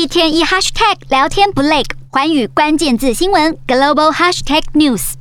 [0.00, 5.12] 一天一 hashtag 聊天不累，寰宇关键字新闻 global hashtag news。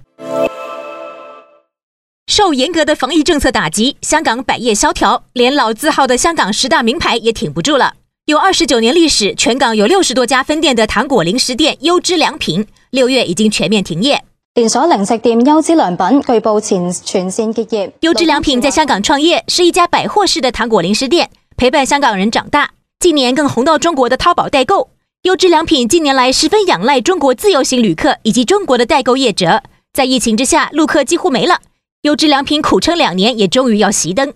[2.28, 7.96] 受严格的防疫政策打击，香港百业萧条，连老字号的香港十大名牌也挺不住了。
[8.28, 14.24] 有二十九年历史，全港有六十多家分店的糖果零食店优之良品，六月已经全面停业。
[14.54, 17.92] 连锁零食店优之良品据报前全线结业。
[18.00, 22.70] 优之良品在香港创业，是一家百货式的糖果零食店，陪伴香港人长大。
[23.00, 24.90] 近年更红到中国的淘宝代购。
[25.22, 29.64] 优质良品近年来十分仰赖中国自由行旅客以及中国的代购业者，
[29.94, 31.62] 在疫情之下，陆客几乎没了。
[32.02, 34.34] 优质良品苦撑两年，也终于要熄灯。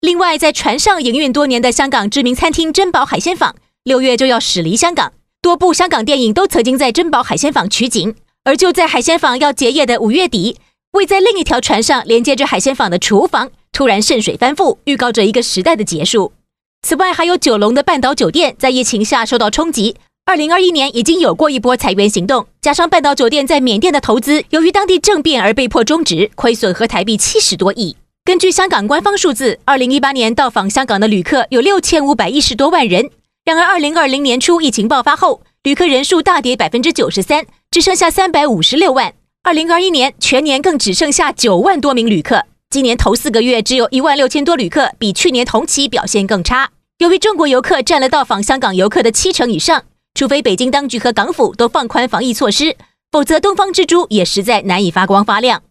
[0.00, 3.52] 另外，在船上营运多年的香港知名餐厅珍宝海鲜舫，
[3.84, 5.12] 六月就要驶离香港。
[5.40, 8.16] 多部香港电影都曾经在珍宝海鲜舫取景。
[8.42, 10.56] 而就在海鲜舫要结业的五月底，
[10.94, 16.32] 位在另一条船上连接着海鲜舫的厨房突然渗水翻覆，预告着一个时代的结束。
[16.82, 19.94] 此外，还有九龙的半岛酒店在疫情下受到冲击。
[20.24, 27.96] 二零二一年已经有过一波裁员行动，加上半岛酒店在缅甸的投资，由于当地政变而被迫终止，亏损合台币七十多亿。
[28.24, 33.10] 根据香港官方数字，二零一八年到访香港的旅客有六千五百一十多万人。
[33.44, 39.14] 然而，二零二零年初疫情爆发后，旅客人数大跌百分之九十三，只剩下三百五十六万。
[39.42, 42.44] 二零二一年全年更只剩下九万多名旅客。
[42.68, 46.70] 今年头四个月只有一万六千多旅客，比去年同期表现更差。
[47.00, 49.84] 由于中国游客占了到访香港游客的七成以上。
[50.12, 52.76] 除非北京当局和港府都放宽防疫措施，
[53.10, 55.62] 否则东方之珠也实在难以发光发亮。